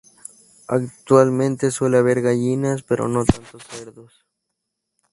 Actualmente 0.67 1.69
suele 1.69 1.99
haber 1.99 2.23
gallinas 2.23 2.81
pero 2.81 3.07
no 3.07 3.23
tanto 3.23 3.59
cerdos. 3.59 4.25